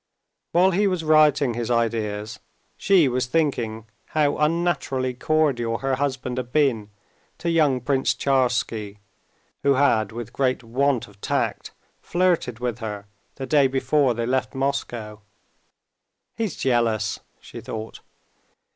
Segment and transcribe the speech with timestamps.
[0.51, 2.39] While he was writing his ideas
[2.75, 3.85] she was thinking
[4.17, 6.89] how unnaturally cordial her husband had been
[7.37, 8.97] to young Prince Tcharsky,
[9.61, 11.69] who had, with great want of tact,
[12.01, 15.19] flirted with her the day before they left Moscow.
[16.35, 17.99] "He's jealous," she thought.